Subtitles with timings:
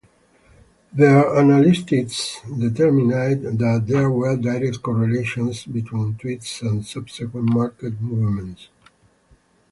[0.91, 1.83] Their analysts
[2.41, 3.11] determined
[3.59, 8.69] that there were direct correlations between tweets and subsequent market movements.